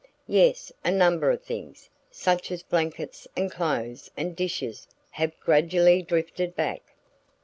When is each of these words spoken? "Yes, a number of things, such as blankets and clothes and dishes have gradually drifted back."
"Yes, 0.25 0.71
a 0.83 0.89
number 0.89 1.29
of 1.29 1.43
things, 1.43 1.91
such 2.09 2.49
as 2.51 2.63
blankets 2.63 3.27
and 3.37 3.51
clothes 3.51 4.09
and 4.17 4.35
dishes 4.35 4.87
have 5.11 5.39
gradually 5.41 6.01
drifted 6.01 6.55
back." 6.55 6.95